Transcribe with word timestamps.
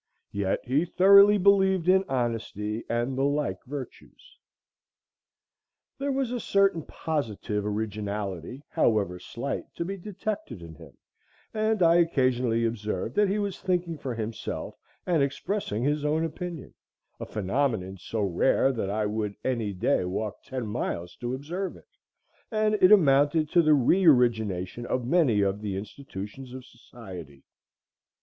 Yet 0.31 0.61
he 0.63 0.83
thoroughly 0.83 1.37
believed 1.37 1.87
in 1.87 2.03
honesty 2.09 2.83
and 2.89 3.15
the 3.15 3.21
like 3.23 3.63
virtues. 3.65 4.35
There 5.99 6.11
was 6.11 6.31
a 6.31 6.39
certain 6.39 6.81
positive 6.81 7.67
originality, 7.67 8.63
however 8.71 9.19
slight, 9.19 9.65
to 9.75 9.85
be 9.85 9.97
detected 9.97 10.63
in 10.63 10.73
him, 10.73 10.97
and 11.53 11.83
I 11.83 11.97
occasionally 11.97 12.65
observed 12.65 13.13
that 13.13 13.29
he 13.29 13.37
was 13.37 13.59
thinking 13.61 13.95
for 13.99 14.15
himself 14.15 14.73
and 15.05 15.21
expressing 15.21 15.83
his 15.83 16.03
own 16.03 16.23
opinion, 16.25 16.73
a 17.19 17.25
phenomenon 17.27 17.97
so 17.99 18.23
rare 18.23 18.71
that 18.71 18.89
I 18.89 19.05
would 19.05 19.35
any 19.45 19.71
day 19.71 20.03
walk 20.03 20.41
ten 20.43 20.65
miles 20.65 21.15
to 21.17 21.35
observe 21.35 21.77
it, 21.77 21.89
and 22.49 22.73
it 22.81 22.91
amounted 22.91 23.51
to 23.51 23.61
the 23.61 23.75
re 23.75 24.03
origination 24.07 24.83
of 24.87 25.05
many 25.05 25.41
of 25.41 25.61
the 25.61 25.77
institutions 25.77 26.55
of 26.55 26.65
society. 26.65 27.43